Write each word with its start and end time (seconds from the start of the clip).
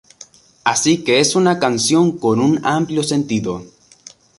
Así 0.63 1.03
que 1.03 1.19
es 1.19 1.35
una 1.35 1.59
canción 1.59 2.17
con 2.17 2.39
un 2.39 2.59
amplio 2.65 3.03
sentido. 3.03 3.63